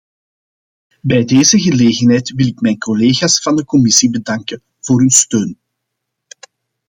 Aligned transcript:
Bij 1.01 1.25
deze 1.25 1.59
gelegenheid 1.59 2.33
wil 2.35 2.45
ik 2.47 2.61
mijn 2.61 2.77
collega's 2.77 3.41
van 3.41 3.55
de 3.55 3.65
commissie 3.65 4.09
bedanken 4.09 4.61
voor 4.79 4.99
hun 4.99 5.09
steun. 5.09 5.57